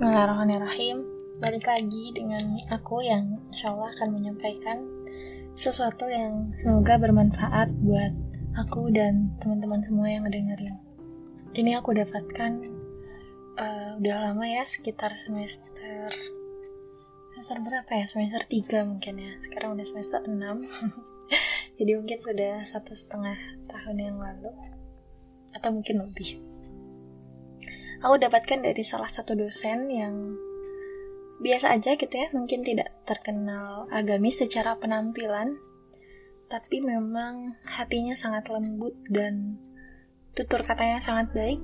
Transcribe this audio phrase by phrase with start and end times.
[0.00, 1.04] Bismillahirrahmanirrahim.
[1.44, 4.80] Balik lagi dengan aku yang insya Allah akan menyampaikan
[5.60, 8.08] sesuatu yang semoga bermanfaat buat
[8.56, 10.80] aku dan teman-teman semua yang ngedengerin.
[11.52, 12.52] Ini aku dapatkan
[13.60, 16.08] uh, udah lama ya sekitar semester
[17.36, 18.08] semester berapa ya?
[18.08, 19.36] Semester 3 mungkin ya.
[19.44, 20.32] Sekarang udah semester 6
[21.76, 23.36] jadi mungkin sudah satu setengah
[23.68, 24.48] tahun yang lalu.
[25.52, 26.40] Atau mungkin lebih
[28.00, 30.14] aku dapatkan dari salah satu dosen yang
[31.40, 35.56] biasa aja gitu ya, mungkin tidak terkenal agamis secara penampilan,
[36.52, 39.56] tapi memang hatinya sangat lembut dan
[40.36, 41.60] tutur katanya sangat baik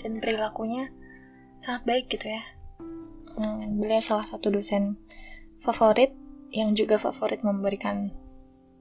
[0.00, 0.92] dan perilakunya
[1.60, 2.42] sangat baik gitu ya.
[3.32, 5.00] Hmm, beliau salah satu dosen
[5.64, 6.12] favorit
[6.52, 8.12] yang juga favorit memberikan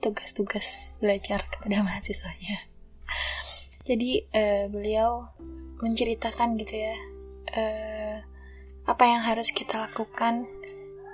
[0.03, 2.57] tugas-tugas belajar kepada mahasiswanya.
[3.81, 5.25] Jadi uh, beliau
[5.81, 6.95] menceritakan gitu ya
[7.57, 8.17] uh,
[8.85, 10.45] apa yang harus kita lakukan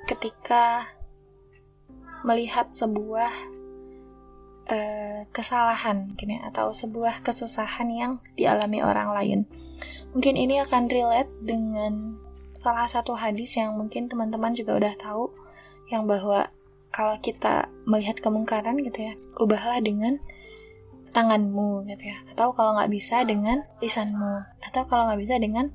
[0.07, 0.91] ketika
[2.27, 3.31] melihat sebuah
[4.67, 9.39] uh, kesalahan ya, atau sebuah kesusahan yang dialami orang lain.
[10.11, 12.17] Mungkin ini akan relate dengan
[12.57, 15.29] salah satu hadis yang mungkin teman-teman juga udah tahu
[15.93, 16.49] yang bahwa
[16.89, 20.17] kalau kita melihat kemungkaran gitu ya, ubahlah dengan
[21.15, 22.17] tanganmu gitu ya.
[22.33, 24.47] Atau kalau nggak bisa dengan lisanmu.
[24.63, 25.71] Atau kalau nggak bisa dengan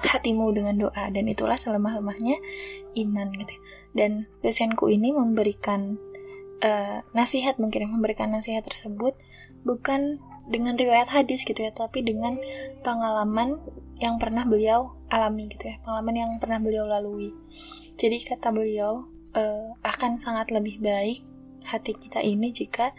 [0.00, 1.04] hatimu dengan doa.
[1.12, 2.36] Dan itulah selemah-lemahnya
[2.96, 3.60] iman gitu ya.
[3.90, 4.10] dan
[4.42, 5.98] dosenku ini memberikan
[6.62, 9.18] uh, nasihat mungkin memberikan nasihat tersebut
[9.66, 12.38] bukan dengan riwayat hadis gitu ya tapi dengan
[12.82, 13.58] pengalaman
[14.00, 15.76] yang pernah beliau alami gitu ya.
[15.84, 17.36] Pengalaman yang pernah beliau lalui.
[18.00, 19.04] Jadi kata beliau
[19.36, 21.20] uh, akan sangat lebih baik
[21.68, 22.96] hati kita ini jika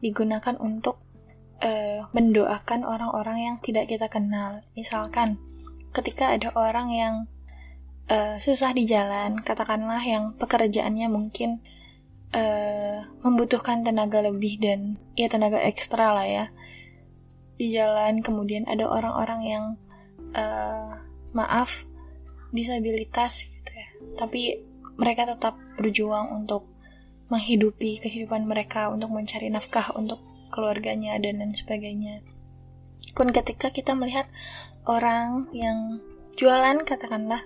[0.00, 1.00] digunakan untuk
[1.60, 4.64] uh, mendoakan orang-orang yang tidak kita kenal.
[4.72, 5.36] Misalkan,
[5.92, 7.14] ketika ada orang yang
[8.08, 11.60] uh, susah di jalan, katakanlah yang pekerjaannya mungkin
[12.32, 16.44] uh, membutuhkan tenaga lebih dan ya tenaga ekstra lah ya
[17.60, 18.24] di jalan.
[18.24, 19.64] Kemudian ada orang-orang yang
[20.32, 20.96] uh,
[21.36, 21.70] maaf
[22.50, 23.88] disabilitas gitu ya,
[24.18, 24.58] tapi
[24.98, 26.69] mereka tetap berjuang untuk
[27.30, 30.18] menghidupi kehidupan mereka untuk mencari nafkah untuk
[30.50, 32.26] keluarganya dan lain sebagainya.
[33.14, 34.26] Pun ketika kita melihat
[34.84, 36.02] orang yang
[36.34, 37.40] jualan katakanlah,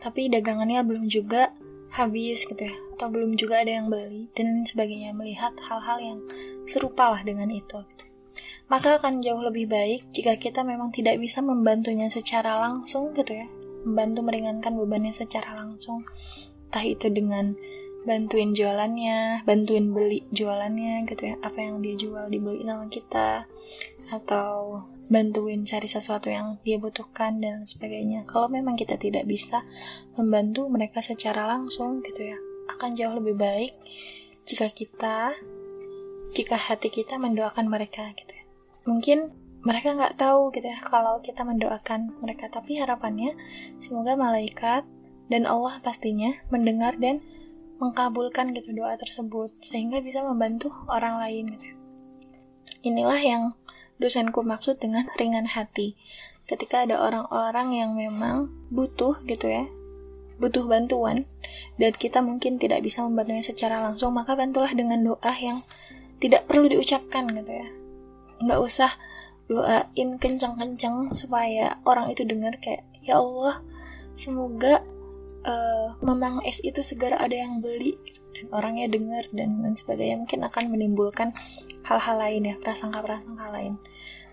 [0.00, 1.52] tapi dagangannya belum juga
[1.92, 6.18] habis gitu ya, atau belum juga ada yang beli dan sebagainya melihat hal-hal yang
[6.64, 7.84] serupa lah dengan itu.
[8.70, 13.50] Maka akan jauh lebih baik jika kita memang tidak bisa membantunya secara langsung gitu ya,
[13.82, 16.06] membantu meringankan bebannya secara langsung,
[16.70, 17.58] entah itu dengan
[18.04, 23.44] bantuin jualannya, bantuin beli jualannya gitu ya, apa yang dia jual dibeli sama kita,
[24.10, 24.80] atau
[25.10, 28.24] bantuin cari sesuatu yang dia butuhkan dan sebagainya.
[28.26, 29.62] Kalau memang kita tidak bisa
[30.16, 32.38] membantu mereka secara langsung gitu ya,
[32.76, 33.72] akan jauh lebih baik
[34.48, 35.36] jika kita,
[36.32, 38.44] jika hati kita mendoakan mereka gitu ya.
[38.88, 39.18] Mungkin
[39.60, 43.36] mereka nggak tahu gitu ya kalau kita mendoakan mereka, tapi harapannya
[43.76, 44.88] semoga malaikat
[45.30, 47.22] dan Allah pastinya mendengar dan
[47.80, 51.68] mengkabulkan gitu doa tersebut sehingga bisa membantu orang lain gitu.
[52.84, 53.42] Inilah yang
[53.96, 55.96] dosenku maksud dengan ringan hati.
[56.44, 59.64] Ketika ada orang-orang yang memang butuh gitu ya,
[60.40, 61.28] butuh bantuan
[61.76, 65.64] dan kita mungkin tidak bisa membantunya secara langsung, maka bantulah dengan doa yang
[66.20, 67.68] tidak perlu diucapkan gitu ya.
[68.40, 68.90] Nggak usah
[69.50, 73.58] doain kencang-kencang supaya orang itu dengar kayak ya Allah
[74.14, 74.84] semoga
[75.44, 77.96] uh, memang es itu segera ada yang beli
[78.36, 80.16] dan orangnya dengar dan lain sebagainya.
[80.20, 81.36] Mungkin akan menimbulkan
[81.84, 83.76] hal-hal lain ya prasangka-prasangka lain.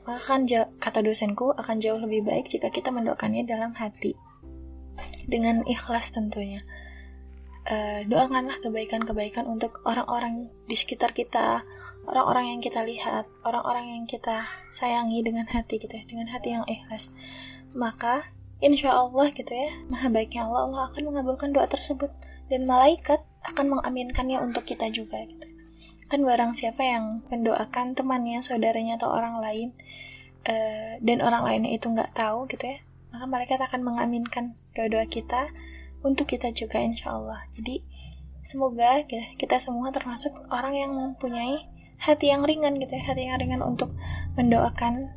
[0.07, 0.47] Maka kan
[0.79, 4.15] kata dosenku akan jauh lebih baik jika kita mendoakannya dalam hati.
[5.27, 6.63] Dengan ikhlas tentunya.
[7.67, 11.67] Uh, doakanlah kebaikan-kebaikan untuk orang-orang di sekitar kita,
[12.07, 16.63] orang-orang yang kita lihat, orang-orang yang kita sayangi dengan hati gitu ya, dengan hati yang
[16.63, 17.11] ikhlas.
[17.75, 18.23] Maka
[18.63, 22.09] insya Allah gitu ya maha baiknya Allah Allah akan mengabulkan doa tersebut.
[22.47, 25.47] Dan malaikat akan mengaminkannya untuk kita juga gitu.
[26.07, 29.75] Kan barang siapa yang mendoakan temannya saudaranya atau orang lain
[30.47, 32.79] uh, dan orang lainnya itu nggak tahu gitu ya
[33.11, 35.51] maka malaikat akan mengaminkan doa-doa kita
[36.03, 37.83] untuk kita juga insya Allah jadi
[38.43, 41.67] semoga gitu, kita semua termasuk orang yang mempunyai
[41.99, 43.91] hati yang ringan gitu ya hati yang ringan untuk
[44.39, 45.11] mendoakan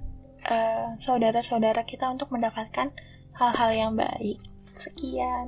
[0.50, 2.90] Eh, saudara-saudara kita untuk mendapatkan
[3.38, 4.34] hal-hal yang baik.
[4.82, 5.46] Sekian.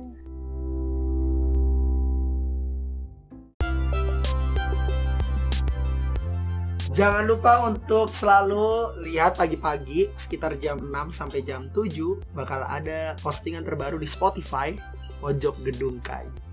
[6.93, 13.67] Jangan lupa untuk selalu lihat pagi-pagi sekitar jam 6 sampai jam 7 bakal ada postingan
[13.67, 14.71] terbaru di Spotify
[15.19, 16.52] Pojok Gedung Kai.